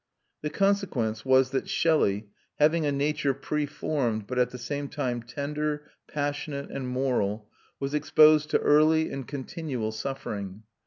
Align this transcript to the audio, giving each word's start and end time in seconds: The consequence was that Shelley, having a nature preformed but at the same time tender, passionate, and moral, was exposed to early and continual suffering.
The 0.41 0.49
consequence 0.49 1.23
was 1.23 1.51
that 1.51 1.69
Shelley, 1.69 2.25
having 2.57 2.87
a 2.87 2.91
nature 2.91 3.35
preformed 3.35 4.25
but 4.25 4.39
at 4.39 4.49
the 4.49 4.57
same 4.57 4.89
time 4.89 5.21
tender, 5.21 5.91
passionate, 6.07 6.71
and 6.71 6.87
moral, 6.87 7.51
was 7.79 7.93
exposed 7.93 8.49
to 8.49 8.57
early 8.61 9.11
and 9.11 9.27
continual 9.27 9.91
suffering. 9.91 10.63